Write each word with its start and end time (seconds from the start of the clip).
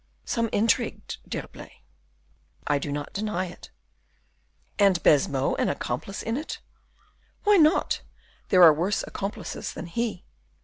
"Some 0.25 0.49
intrigue, 0.51 0.99
D'Herblay?" 1.27 1.83
"I 2.65 2.79
do 2.79 2.91
not 2.91 3.13
deny 3.13 3.45
it." 3.45 3.69
"And 4.79 4.97
Baisemeaux 5.03 5.53
an 5.59 5.69
accomplice 5.69 6.23
in 6.23 6.37
it?" 6.37 6.59
"Why 7.43 7.57
not? 7.57 8.01
there 8.49 8.63
are 8.63 8.73
worse 8.73 9.03
accomplices 9.05 9.71
than 9.73 9.85
he. 9.85 10.25